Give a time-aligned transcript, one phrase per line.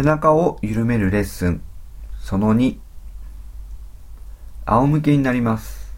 [0.00, 1.62] 背中を緩めるレッスン。
[2.20, 2.78] その2。
[4.64, 5.92] 仰向けになります。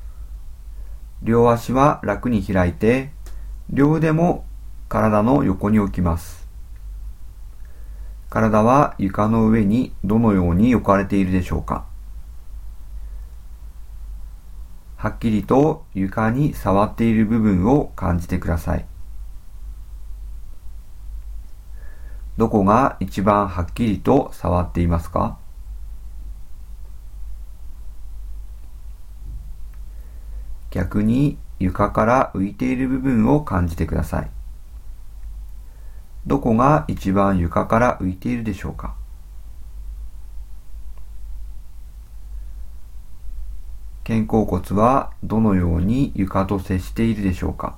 [1.22, 3.12] 両足は楽に開いて、
[3.70, 4.44] 両腕も
[4.88, 6.48] 体の横に置きます。
[8.28, 11.86] 体は床の上にどのように置かれているでしょうか
[14.96, 18.91] はっきりと床に触っている部分を感じてください。
[22.38, 25.38] どこが一番はっきりと触っていますか？
[30.70, 34.30] 逆に床から浮いている部分を感じてください。
[36.26, 38.94] どこが一番床から浮いているでしょうか？
[44.04, 47.76] 肩甲骨はどのように床と接しているでしょうか？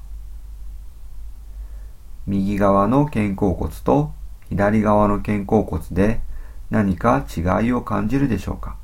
[2.26, 4.14] 右側の肩甲骨と
[4.54, 6.20] 左側の肩甲骨で
[6.70, 8.76] 何か違いを感じるでしょうか？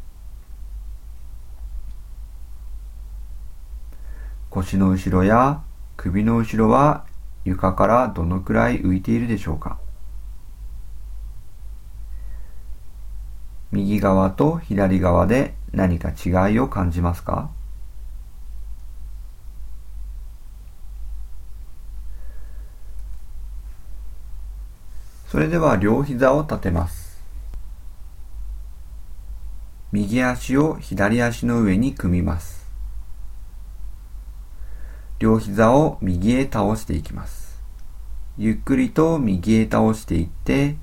[4.50, 5.62] 腰の後ろや
[5.96, 7.06] 首の後ろは
[7.44, 9.78] 床からどのくらい浮いているでしょうか？
[13.70, 17.48] 右側と左側で何か違いを感じますか？
[25.30, 27.22] それでは両膝を立てます。
[29.92, 32.66] 右足を左足の上に組みます。
[35.20, 37.62] 両膝を右へ倒していきます。
[38.38, 40.74] ゆっくりと右へ倒していって、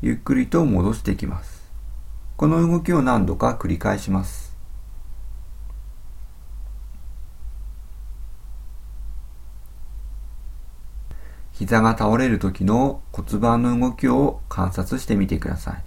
[0.00, 1.70] ゆっくりと戻していきます。
[2.38, 4.47] この動きを何度か繰り返します。
[11.68, 15.84] 膝が倒れる時の骨盤の動きを観察してみてください。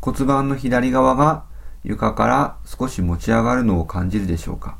[0.00, 1.44] 骨盤の左側が
[1.84, 4.76] 床から少し持ち上がるのを感じるでしょうか。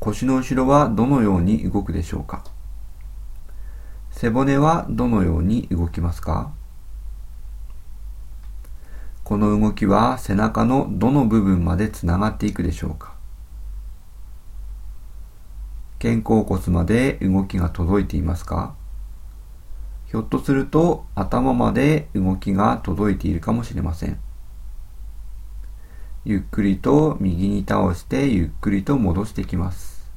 [0.00, 2.42] 腰の後ろはどのように動くでしょうか。
[4.10, 6.50] 背骨はどのように動きますか。
[9.22, 13.13] この動きは背中のどの部分までつながっていくでしょうか。
[16.04, 18.76] 肩甲骨まで動きが届いていますか？
[20.04, 24.20] ひょっとすると頭まで動きが届いているかもしれません。
[26.26, 30.12] ゆっくりと右に倒してゆっくりと戻してきます。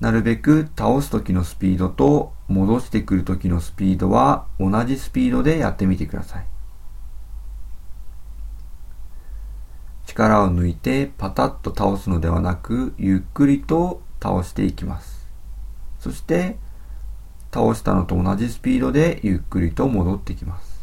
[0.00, 6.46] なるべく倒す時のスピードと戻してくる時のスピードは同じスピードでやってみてください。
[10.06, 15.28] 力を抜いてパタッと倒すのではなくゆっくりと倒していきます。
[15.98, 16.56] そして、
[17.52, 20.76] 倒したのと同じスピードでゆっくりと戻ってきます。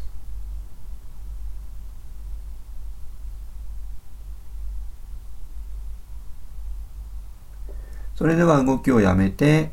[8.14, 9.72] それでは動きをやめて、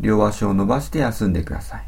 [0.00, 1.84] 両足を伸ばして休んでください。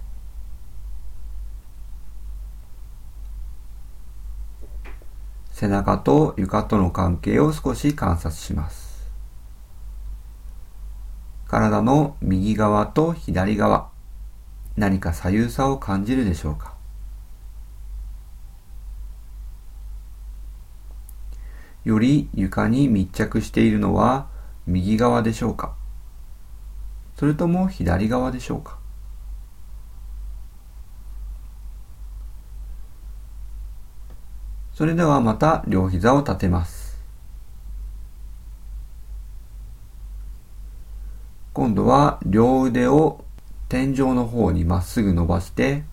[5.53, 8.90] 背中と床との関係を少し観察します。
[11.51, 13.91] 体の右側と左側、
[14.77, 16.75] 何か左右差を感じるでしょうか？
[21.85, 24.29] より床に密着しているのは
[24.69, 25.75] 右側でしょうか？
[27.17, 28.79] それとも左側でしょうか？
[34.73, 36.80] それではまた両膝を立てます。
[41.61, 43.23] 今度は両腕を
[43.69, 45.85] 天井の方にまっすぐ伸ばして、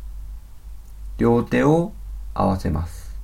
[1.17, 1.91] 両手を
[2.33, 3.19] 合わせます。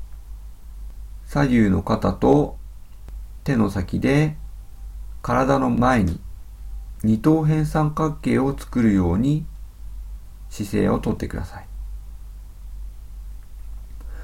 [1.24, 2.58] 左右の肩と
[3.46, 4.36] 手の先で
[5.22, 6.20] 体の前に
[7.02, 9.46] 二等辺三角形を作るように
[10.50, 11.66] 姿勢をとってください。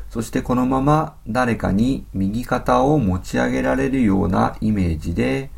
[0.09, 5.51] そしてこのまま誰かに右肩を持ち上げられるようなイメージで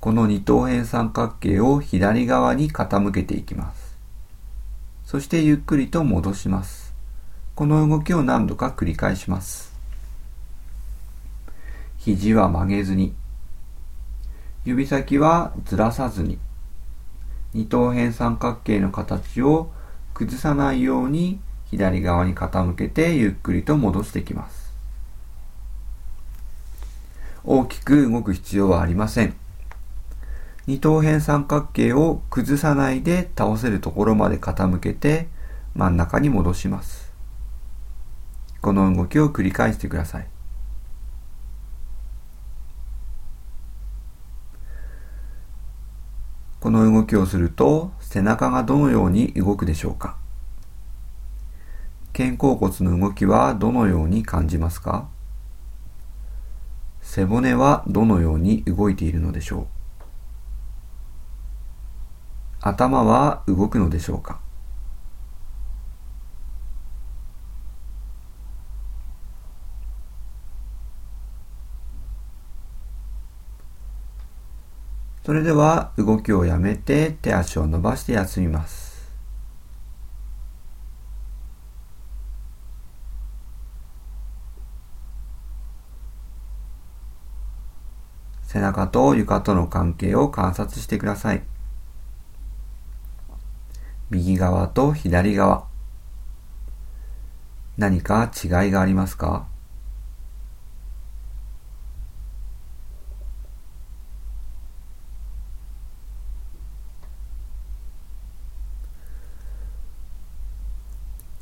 [0.00, 3.98] この二等辺三角形を左側に傾けていきます。
[5.04, 6.94] そしてゆっくりと戻します。
[7.56, 9.72] この動きを何度か繰り返します。
[11.96, 13.12] 肘は曲げずに、
[14.64, 16.38] 指先はずらさずに、
[17.52, 19.72] 二等辺三角形の形を
[20.14, 21.40] 崩さないように
[21.70, 24.72] 左側に傾けてゆっくりと戻していきます。
[27.44, 29.34] 大きく動く必要はありません。
[30.68, 35.26] 二等辺三角形を崩さないで倒せるところまで傾けて
[35.74, 37.10] 真ん中に戻します。
[38.60, 40.26] この動きを繰り返してください。
[46.60, 50.18] この動きをすると背中がどのように動くでしょうか
[52.12, 55.08] 肩甲骨の動きはどのように感じますか
[57.00, 59.77] 背骨はどのように動いているのでしょう
[62.60, 64.40] 頭は動くのでしょうか？
[75.24, 78.88] それでは動きをやめて手足を伸ばして休みます。
[88.44, 91.42] 背中と床との関係を観察してください。
[94.10, 95.66] 右側と左側。
[97.76, 99.46] 何か違いがありますか？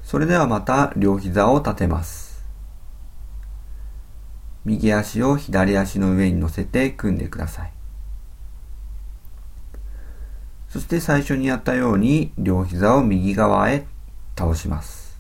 [0.02, 2.44] それではまた両膝を立てます。
[4.64, 7.75] 右足を左足の上に乗せて組んでください。
[10.68, 13.86] そして最初にやったように両膝を右側へ
[14.36, 15.18] 倒します。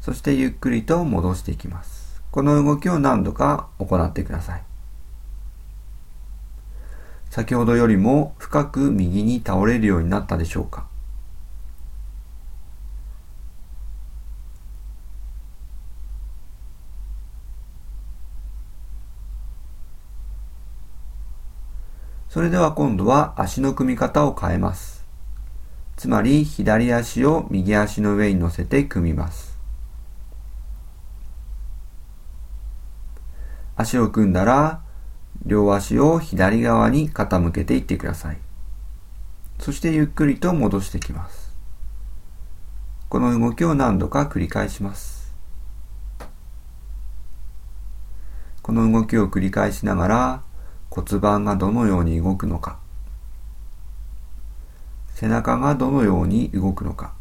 [0.00, 2.22] そしてゆっくりと戻していきます。
[2.30, 4.62] この動きを何度か行ってください。
[7.30, 10.86] 先ほどよりも深く右に倒れるようになったでしょうか
[22.28, 25.06] それでは今度は足の組み方を変えます。
[25.96, 29.58] つまり左足を右足の上に乗せて組みます。
[33.76, 34.82] 足を組んだら
[35.46, 38.38] 両足を左側に傾けていってください。
[39.58, 41.56] そしてゆっくりと戻していきます。
[43.08, 45.34] この動きを何度か繰り返します。
[48.60, 50.42] この動きを繰り返しながら
[50.98, 52.80] 骨盤がどのように動くのか、
[55.14, 57.12] 背中がどのように動くのか、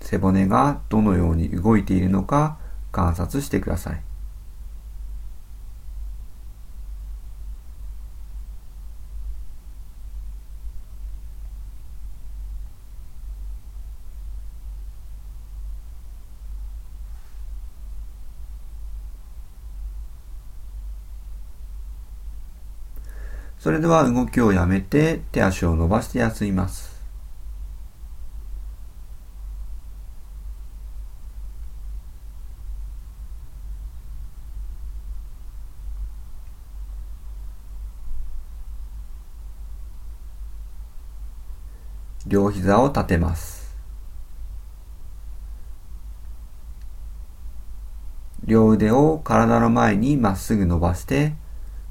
[0.00, 2.56] 背骨がどのように動いているのか
[2.92, 4.00] 観察してください。
[23.66, 26.94] それでは動きをやめて手足を伸ばして休みます。
[42.24, 43.76] 両膝を立てます。
[48.44, 51.34] 両腕を体の前にまっすぐ伸ばして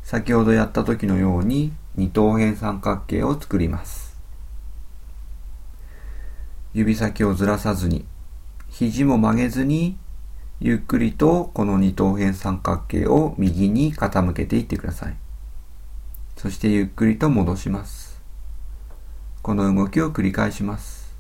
[0.05, 4.15] 先ほどやった時のように二等辺三角形を作ります。
[6.75, 8.05] 指先をずらさずに、
[8.69, 9.97] 肘も曲げずに、
[10.59, 15.15] ゆっくりとこの二等辺三角形を右に傾けていってください。
[16.37, 18.21] そしてゆっくりと戻します。
[19.41, 21.15] この動きを繰り返します。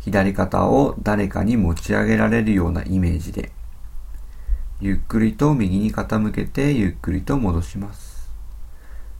[0.00, 3.52] 左肩を誰かに持ち上げられるようなイメージで
[4.78, 8.30] ゆっくりと右に傾けてゆっくりと戻します。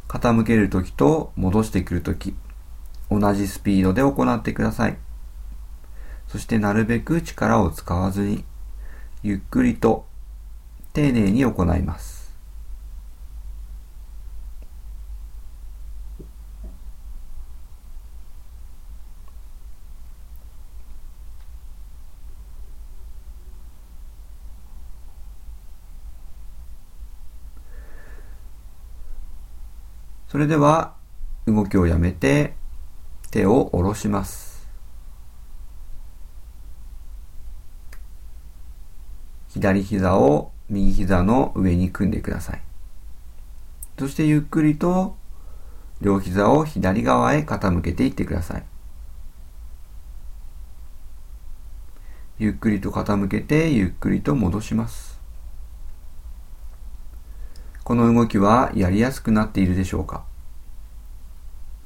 [0.06, 2.34] 傾けるときと戻してくるとき、
[3.10, 4.98] 同じスピードで行ってください。
[6.28, 8.44] そしてなるべく力を使わずに、
[9.22, 10.06] ゆっくりと
[10.92, 12.15] 丁寧に行います。
[30.36, 30.92] それでは
[31.46, 32.52] 動きをやめて
[33.30, 34.68] 手を下ろします。
[39.48, 42.60] 左膝を右膝の上に組んでください。
[43.98, 45.16] そしてゆっくりと
[46.02, 48.64] 両膝を左側へ傾けていってください。
[52.38, 55.15] ゆっくりと傾けてゆっくりと戻します。
[57.86, 60.24] この動きはやりやすくなっているでしょうか？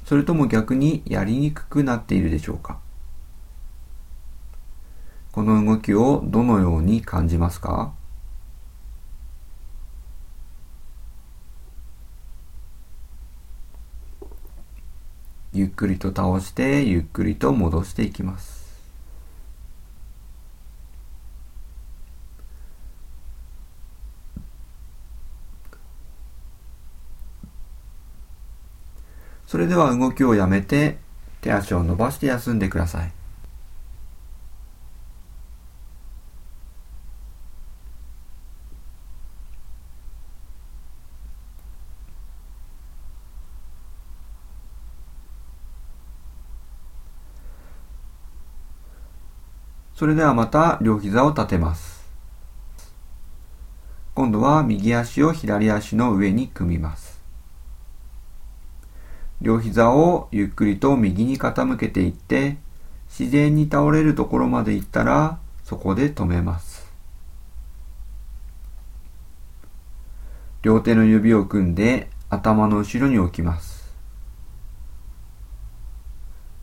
[0.07, 2.79] それとも逆にやりにくくなっているでしょうか？
[5.31, 7.93] この動きをどのように感じますか？
[15.53, 18.60] ゆっくりと倒してゆっくりと戻していきます。
[29.51, 30.99] それでは動きをやめて
[31.41, 33.11] 手足を伸ばして休んでください。
[49.97, 52.09] それではまた両膝を立てます。
[54.15, 57.10] 今度は右足を左足の上に組みます。
[59.41, 62.59] 両膝をゆっくりと右に傾けていって、
[63.09, 66.93] 自然に倒れるところまで行ったら、そこで止めます。
[70.63, 73.97] 両手の指を組んで頭の後ろに置きます。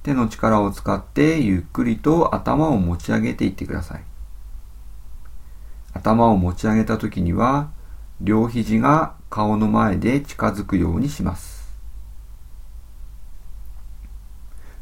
[0.04, 4.04] 手の力を使ってゆっくりと頭を持ち上げていってください。
[5.94, 7.72] 頭を持ち上げた時には、
[8.22, 11.57] 両肘が顔の前で近づくようにします。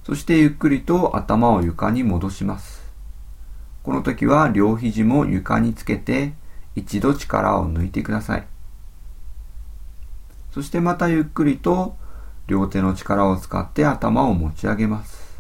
[0.06, 2.94] そしてゆっくりと頭を床に戻します。
[3.82, 6.36] この時は両肘も床につけて
[6.76, 8.48] 一度力を抜いてください。
[10.52, 11.98] そしてまたゆっくりと
[12.46, 15.40] 両手の力を使って頭を持ち上げます。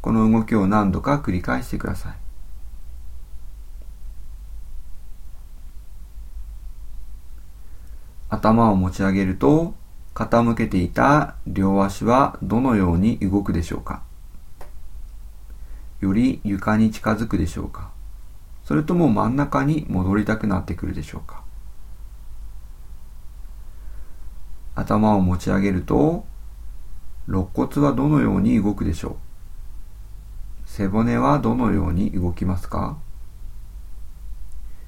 [0.00, 2.14] この動きを何度か繰り返してください。
[8.30, 9.76] 頭を持ち上げると
[10.16, 14.02] 傾けていた両足はどのように動くでしょうか？
[16.00, 17.90] より床に近づくでしょうか？
[18.64, 21.42] それとも真ん中に戻りたくなってくるでしょうか？
[24.74, 26.24] 頭を持ち上げると
[27.28, 29.16] 肋骨はどのように動くでしょう？
[30.64, 32.96] 背骨はどのように動きますか？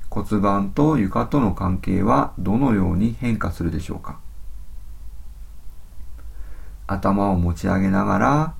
[0.08, 4.20] 骨盤と床との関係はどのように変化するでしょうか？
[6.88, 8.54] 頭を持ち上げながら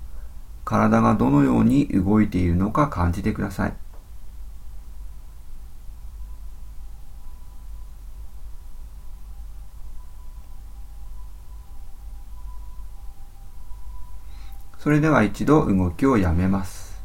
[0.64, 3.75] 体がどのように動いているのか感じてください。
[14.78, 17.02] それでは一度動きをやめます。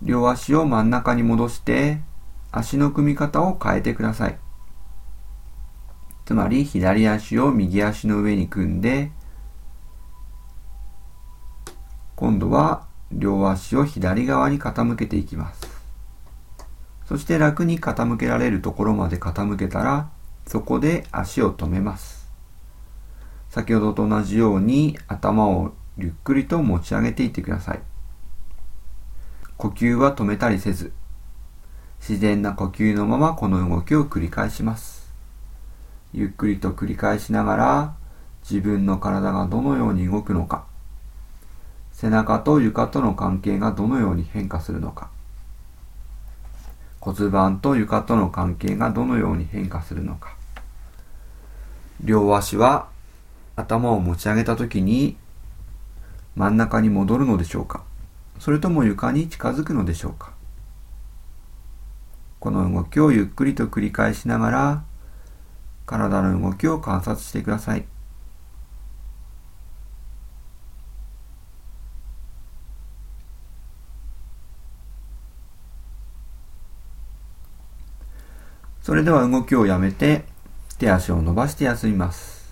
[0.00, 2.00] 両足を真ん中に戻して
[2.50, 4.38] 足の組み方を変えてください。
[6.24, 9.10] つまり左足を右足の上に組んで
[12.20, 15.66] 今度は両足を左側に傾けていきます。
[17.06, 20.10] そして楽に傾けられるところまで傾けたら、
[20.46, 22.30] そこで足を止めます。
[23.48, 27.80] 先ほどと同じように頭をゆっくりと持ち上げていってください。
[29.56, 30.92] 呼吸は止めたりせず、
[32.00, 35.10] 自然な呼吸のままこの動きを繰り返します。
[36.12, 37.94] ゆっくりと繰り返しながら
[38.42, 40.68] 自分の体がどのように動くのか、
[42.00, 45.10] 背中と床との関係がどのように変化するのか。
[46.98, 50.34] 骨盤と床との関係がどのように変化するのか。
[52.02, 52.88] 両足は
[53.54, 55.18] 頭を持ち上げた時に
[56.36, 57.82] 真ん中に戻るのでしょうか。
[58.38, 60.32] それとも床に近づくのでしょうか。
[62.38, 64.84] この動きをゆっくりと繰り返しながら
[65.84, 67.84] 体の動きを観察してください。
[78.90, 80.24] それでは動きをやめて
[80.80, 82.50] 手足を伸ばして休みます。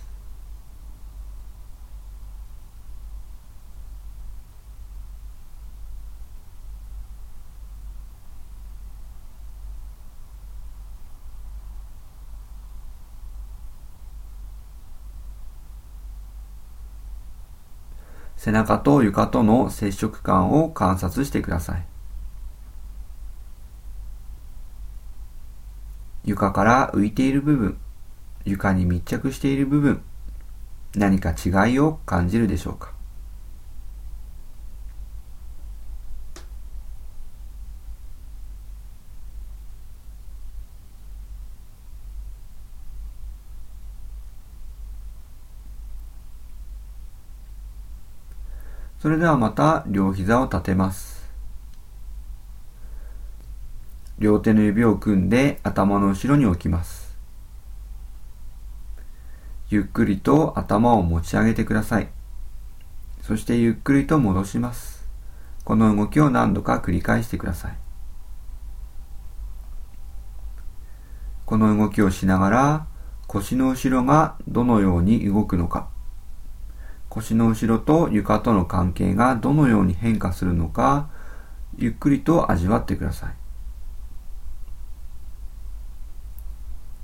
[18.37, 21.88] 背中と床との接触感を観察してください。
[26.39, 27.77] 床から浮いている部分、
[28.45, 30.01] 床に密着している部分、
[30.95, 32.93] 何か違いを感じるでしょうか？
[48.99, 51.18] それではまた両膝を立てます。
[54.19, 57.17] 両手の指を組んで頭の後ろに置きます。
[59.69, 62.09] ゆっくりと頭を持ち上げてください。
[63.21, 65.07] そしてゆっくりと戻します。
[65.63, 67.77] この動きを何度か繰り返してください。
[71.45, 72.87] この動きをしながら
[73.25, 75.87] 腰の後ろがどのように動くのか
[77.07, 81.09] 腰の後ろと床との関係がどのように変化するのか、
[81.77, 83.38] ゆっくりと味わってください。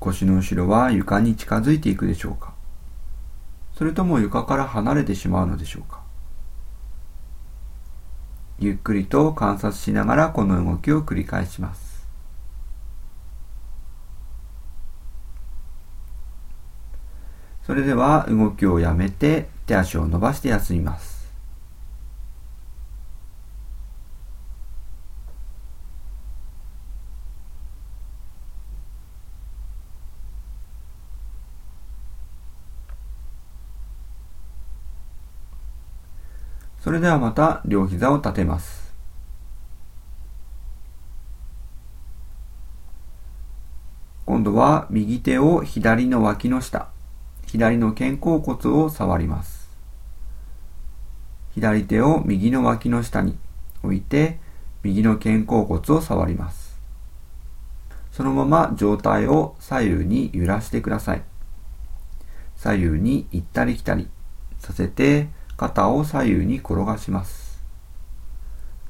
[0.05, 2.53] 腰の後ろは床に近づいていくでしょうか
[3.75, 6.01] それとも床から離れてしまうのでしょうか
[8.59, 12.07] ゆっくりと観察しながらこの動きを繰り返します。
[17.65, 21.14] それでは動きをやめて手足を伸ばして休みます。
[36.85, 38.93] それではまた両膝を立てます。
[44.27, 46.89] 今度は右手を左の脇の下、
[47.47, 49.67] 左の肩甲骨を触ります。
[51.55, 53.35] 左手を右の脇の下に
[53.81, 54.37] 置いて、
[54.83, 56.79] 右の肩甲骨を触ります。
[58.11, 61.23] そのまま上体を左右に揺らしてください。
[62.55, 64.07] 左右に行ったり来たり
[64.59, 67.63] させて、肩を左右に転がします。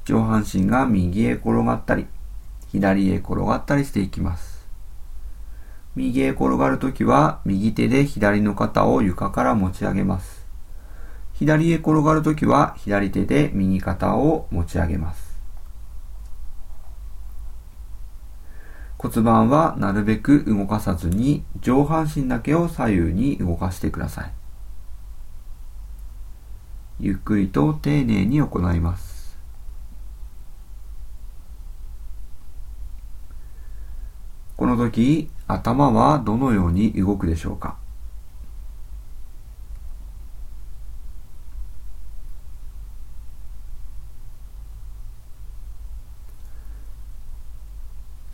[0.04, 2.06] 上半身が右へ転がったり、
[2.68, 4.66] 左へ転がったりしていきます。
[5.94, 10.46] 右へ転がるときは、右手で左の肩を床から持ち上げます。
[11.32, 15.40] 左へ転がるときは、左手で右肩を持ち上げます。
[18.98, 24.45] 骨盤はなるべく動かさずに、上半身だけを左右に動かしてください。
[26.98, 29.36] ゆっくりと丁寧に行います。
[34.56, 37.76] この時、頭はどのように動くでしょうか？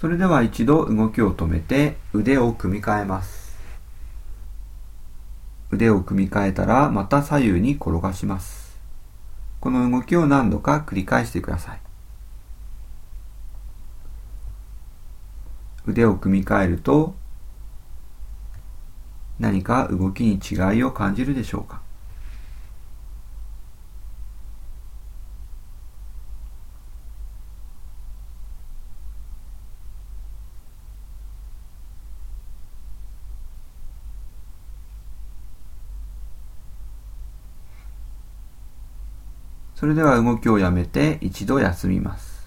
[0.00, 3.41] それでは一度動きを止めて腕を組み替えます。
[5.72, 8.78] 腕を組み替えたらまた左右に転がします。
[9.58, 11.80] この動きを何度か繰り返してください。
[15.86, 17.14] 腕を組み替えると
[19.40, 21.80] 何か動きに違いを感じるでしょうか？
[39.82, 42.46] それでは動きをやめて一度休みます。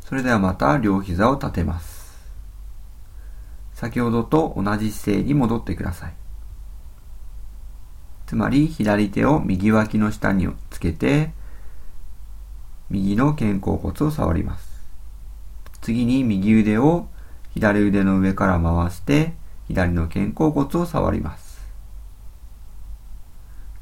[0.00, 2.12] それではまた両膝を立てます。
[3.72, 6.21] 先ほどと同じ姿勢に戻ってください。
[8.32, 11.32] つまり左手を右脇の下につけて、
[12.88, 14.70] 右の肩甲骨を触ります。
[15.82, 17.08] 次に右腕を
[17.52, 19.34] 左腕の上から回して、
[19.68, 21.60] 左の肩甲骨を触ります。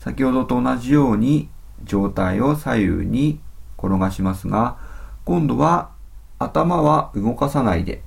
[0.01, 1.49] 先ほどと同じように
[1.85, 3.39] 上体を左右に
[3.79, 4.79] 転がしますが、
[5.27, 5.91] 今度は
[6.41, 8.03] 頭は動かさないで、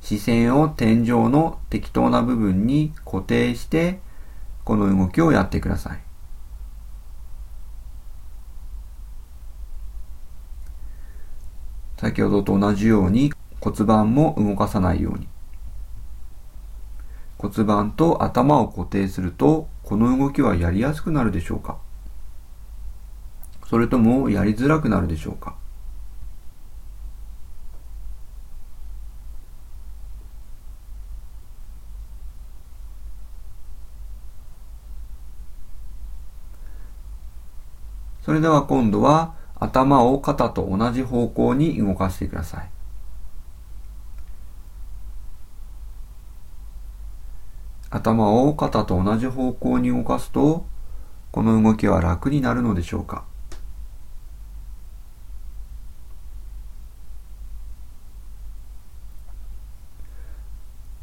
[0.00, 4.00] 視線を天井の適当な部分に固定して、
[4.64, 6.00] この動きをやってください。
[11.98, 15.28] 先ほどと同じように骨盤も動かさないように。
[17.38, 21.78] 骨盤と頭を固定すると、この動きはやりやすくなるでしょうか
[23.68, 25.56] それともやりづらくなるでしょうか
[38.34, 42.70] れでは今度は頭を肩と同じ方向に動かしてください。
[47.90, 50.66] 頭を肩と同じ方向に動かすと、
[51.30, 53.24] この動きは楽になるのでしょうか？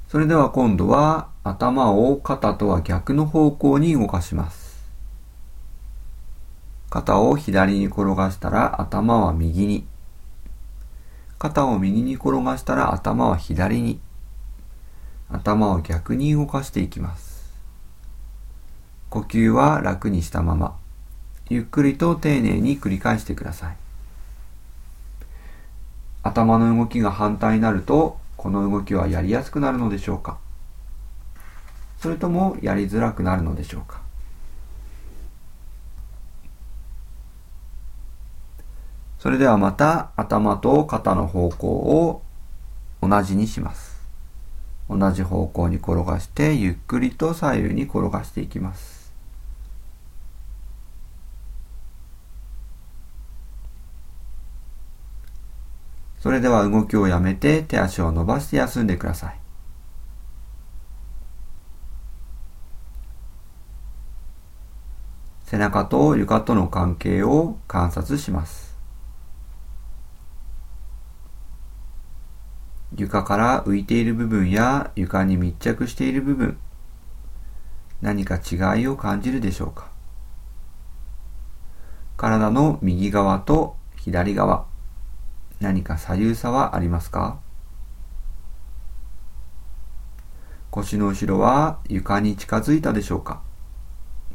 [0.10, 4.61] それでは今度は頭を肩とは逆の方向に動かします。
[6.92, 9.88] 肩を左に転がしたら頭は右に。
[11.40, 14.02] 肩を右に転がしたら頭は左に。
[15.30, 17.50] 頭を逆に動かしていきます。
[19.10, 20.78] 呼吸は楽にしたまま、
[21.50, 23.78] ゆっくりと丁寧に繰り返してください。
[26.24, 30.38] 頭の動きが反対になるとこの動きはやりやすくなるのでしょうか
[32.00, 34.02] それともやりづらくなるのでしょうか
[39.22, 42.24] それではまた頭と肩の方向を
[43.04, 44.02] 同じにします。
[44.90, 49.14] 同じ方向に転がしてゆっくりと左右に転がしていきます。
[56.18, 59.40] それでは動きをやめて手足を伸ばして休んでください。
[65.44, 68.71] 背中と床との関係を観察します。
[72.96, 76.58] 床から浮いている部分や床に密着している部分、
[78.02, 79.90] 何か違いを感じるでしょうか？
[82.18, 84.66] 体の右側と左側、
[85.60, 87.40] 何か左右差はありますか？
[90.70, 93.42] 腰の後ろは床に近づいたでしょうか？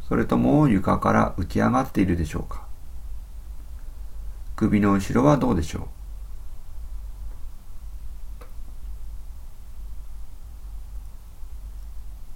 [0.08, 2.64] それとも床から浮き上がっているでしょうか？
[4.54, 5.95] 首の後ろはどうでしょう？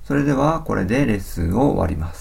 [0.04, 2.18] それではこれでレッスンを終わります。